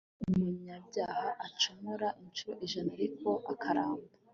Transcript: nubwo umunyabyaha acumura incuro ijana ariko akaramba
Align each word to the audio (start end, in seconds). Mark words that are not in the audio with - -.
nubwo 0.15 0.35
umunyabyaha 0.39 1.27
acumura 1.47 2.07
incuro 2.21 2.53
ijana 2.65 2.91
ariko 2.97 3.29
akaramba 3.51 4.05